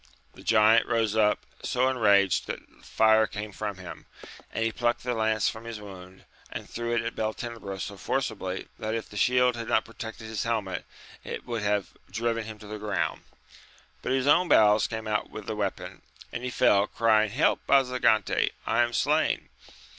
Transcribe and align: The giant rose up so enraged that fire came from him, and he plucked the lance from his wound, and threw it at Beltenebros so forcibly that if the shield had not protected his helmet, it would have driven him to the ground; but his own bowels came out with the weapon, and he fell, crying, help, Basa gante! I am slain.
The 0.33 0.41
giant 0.41 0.87
rose 0.87 1.15
up 1.15 1.45
so 1.61 1.87
enraged 1.87 2.47
that 2.47 2.83
fire 2.83 3.27
came 3.27 3.51
from 3.51 3.77
him, 3.77 4.07
and 4.51 4.65
he 4.65 4.71
plucked 4.71 5.03
the 5.03 5.13
lance 5.13 5.47
from 5.47 5.65
his 5.65 5.79
wound, 5.79 6.25
and 6.51 6.67
threw 6.67 6.95
it 6.95 7.03
at 7.03 7.13
Beltenebros 7.15 7.83
so 7.83 7.97
forcibly 7.97 8.67
that 8.79 8.95
if 8.95 9.07
the 9.07 9.15
shield 9.15 9.55
had 9.55 9.67
not 9.67 9.85
protected 9.85 10.25
his 10.25 10.41
helmet, 10.41 10.87
it 11.23 11.45
would 11.45 11.61
have 11.61 11.93
driven 12.09 12.45
him 12.45 12.57
to 12.57 12.65
the 12.67 12.79
ground; 12.79 13.21
but 14.01 14.11
his 14.11 14.25
own 14.25 14.47
bowels 14.47 14.87
came 14.87 15.07
out 15.07 15.29
with 15.29 15.45
the 15.45 15.55
weapon, 15.55 16.01
and 16.33 16.43
he 16.43 16.49
fell, 16.49 16.87
crying, 16.87 17.29
help, 17.29 17.59
Basa 17.67 17.99
gante! 17.99 18.49
I 18.65 18.81
am 18.81 18.93
slain. 18.93 19.49